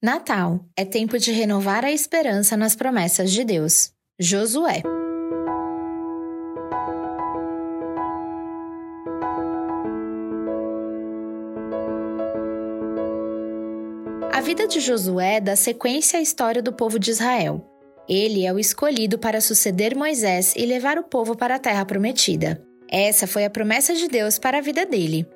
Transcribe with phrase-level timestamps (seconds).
[0.00, 3.90] Natal é tempo de renovar a esperança nas promessas de Deus.
[4.16, 4.80] Josué.
[14.32, 17.68] A vida de Josué dá sequência à história do povo de Israel.
[18.08, 22.64] Ele é o escolhido para suceder Moisés e levar o povo para a terra prometida.
[22.88, 25.26] Essa foi a promessa de Deus para a vida dele.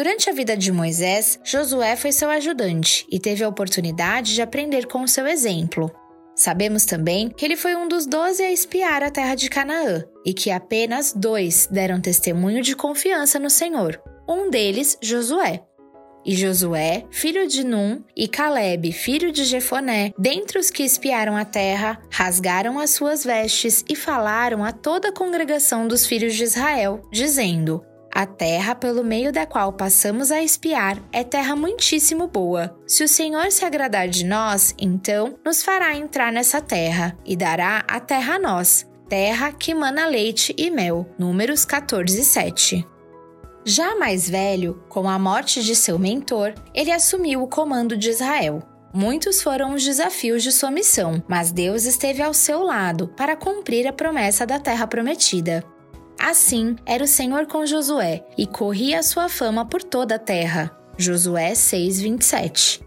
[0.00, 4.86] Durante a vida de Moisés, Josué foi seu ajudante e teve a oportunidade de aprender
[4.86, 5.92] com o seu exemplo.
[6.34, 10.32] Sabemos também que ele foi um dos doze a espiar a terra de Canaã e
[10.32, 14.00] que apenas dois deram testemunho de confiança no Senhor.
[14.26, 15.62] Um deles, Josué.
[16.24, 21.44] E Josué, filho de Num, e Caleb, filho de Jefoné, dentre os que espiaram a
[21.44, 27.06] terra, rasgaram as suas vestes e falaram a toda a congregação dos filhos de Israel,
[27.12, 32.76] dizendo: a terra pelo meio da qual passamos a espiar é terra muitíssimo boa.
[32.86, 37.84] Se o Senhor se agradar de nós, então nos fará entrar nessa terra e dará
[37.88, 41.06] a terra a nós, terra que mana leite e mel.
[41.18, 42.86] Números 14, 7.
[43.64, 48.62] Já mais velho, com a morte de seu mentor, ele assumiu o comando de Israel.
[48.92, 53.86] Muitos foram os desafios de sua missão, mas Deus esteve ao seu lado para cumprir
[53.86, 55.64] a promessa da terra prometida.
[56.20, 60.70] Assim era o Senhor com Josué, e corria a sua fama por toda a terra.
[60.98, 62.82] Josué 6:27.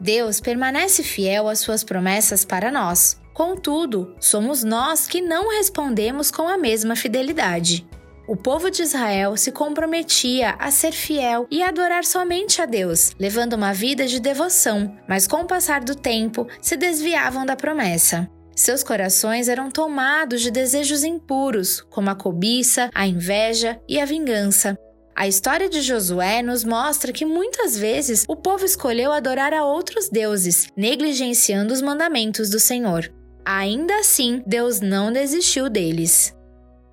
[0.00, 3.20] Deus permanece fiel às suas promessas para nós.
[3.34, 7.86] Contudo, somos nós que não respondemos com a mesma fidelidade.
[8.26, 13.52] O povo de Israel se comprometia a ser fiel e adorar somente a Deus, levando
[13.52, 18.28] uma vida de devoção, mas com o passar do tempo se desviavam da promessa.
[18.56, 24.78] Seus corações eram tomados de desejos impuros, como a cobiça, a inveja e a vingança.
[25.14, 30.08] A história de Josué nos mostra que muitas vezes o povo escolheu adorar a outros
[30.08, 33.12] deuses, negligenciando os mandamentos do Senhor.
[33.44, 36.34] Ainda assim, Deus não desistiu deles.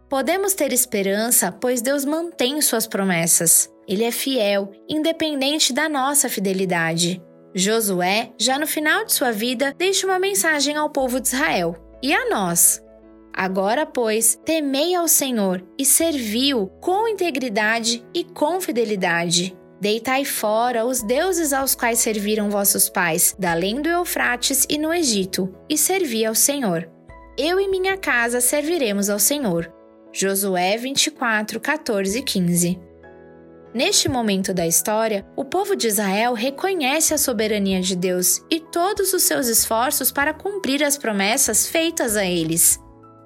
[0.09, 3.69] Podemos ter esperança, pois Deus mantém suas promessas.
[3.87, 7.21] Ele é fiel, independente da nossa fidelidade.
[7.55, 12.11] Josué, já no final de sua vida, deixa uma mensagem ao povo de Israel e
[12.11, 12.83] a nós.
[13.31, 19.57] Agora, pois, temei ao Senhor e servi-o com integridade e com fidelidade.
[19.79, 24.93] Deitai fora os deuses aos quais serviram vossos pais, da além do Eufrates e no
[24.93, 26.89] Egito, e servi ao Senhor.
[27.37, 29.71] Eu e minha casa serviremos ao Senhor.
[30.11, 32.92] Josué 24, 14 e 15.
[33.73, 39.13] Neste momento da história, o povo de Israel reconhece a soberania de Deus e todos
[39.13, 42.79] os seus esforços para cumprir as promessas feitas a eles.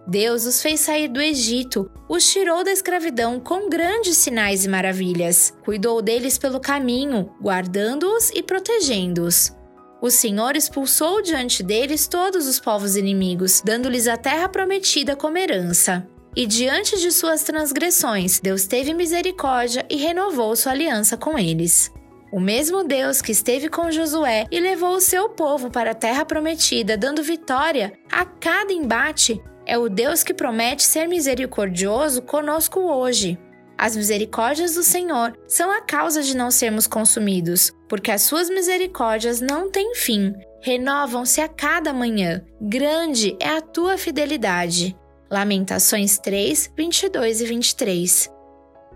[0.08, 5.53] Deus os fez sair do Egito, os tirou da escravidão com grandes sinais e maravilhas,
[5.66, 9.53] cuidou deles pelo caminho, guardando-os e protegendo-os.
[10.02, 16.08] O Senhor expulsou diante deles todos os povos inimigos, dando-lhes a terra prometida como herança.
[16.37, 21.91] E diante de suas transgressões, Deus teve misericórdia e renovou sua aliança com eles.
[22.31, 26.23] O mesmo Deus que esteve com Josué e levou o seu povo para a terra
[26.23, 33.35] prometida, dando vitória a cada embate, é o Deus que promete ser misericordioso conosco hoje.
[33.75, 39.41] As misericórdias do Senhor são a causa de não sermos consumidos, porque as suas misericórdias
[39.41, 42.45] não têm fim, renovam-se a cada manhã.
[42.61, 44.95] Grande é a tua fidelidade.
[45.29, 48.29] Lamentações 3, 22 e 23.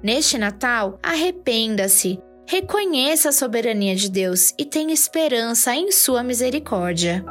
[0.02, 7.24] Neste Natal, arrependa-se, reconheça a soberania de Deus e tenha esperança em sua misericórdia.